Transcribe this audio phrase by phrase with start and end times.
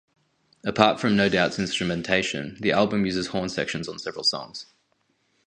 [0.65, 4.65] Apart from No Doubt's instrumentation, the album uses horn sections on several songs.